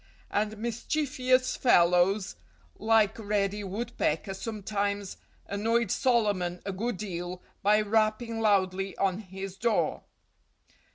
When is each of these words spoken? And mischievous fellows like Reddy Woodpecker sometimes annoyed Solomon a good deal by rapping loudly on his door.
And 0.31 0.57
mischievous 0.57 1.55
fellows 1.55 2.35
like 2.79 3.19
Reddy 3.19 3.63
Woodpecker 3.63 4.33
sometimes 4.33 5.17
annoyed 5.45 5.91
Solomon 5.91 6.59
a 6.65 6.71
good 6.73 6.97
deal 6.97 7.39
by 7.61 7.81
rapping 7.81 8.39
loudly 8.41 8.97
on 8.97 9.19
his 9.19 9.55
door. 9.57 10.01